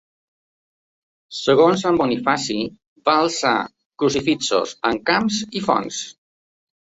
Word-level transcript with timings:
Segons 1.39 1.83
Sant 1.85 1.99
Bonifaci, 1.99 2.55
va 3.09 3.13
alçar 3.25 3.53
crucifixos 4.03 4.73
en 4.93 4.99
camps 5.11 5.37
i 5.61 5.65
fonts. 5.67 6.01